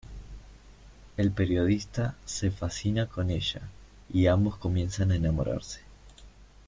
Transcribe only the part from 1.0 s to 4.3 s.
El periodista se fascina con ella y